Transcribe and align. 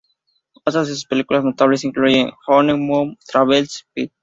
Otras 0.65 0.87
de 0.87 0.95
sus 0.95 1.05
películas 1.05 1.43
notables 1.45 1.83
incluyen 1.83 2.31
"Honeymoon 2.47 3.19
Travels 3.27 3.85
Pvt. 3.93 4.11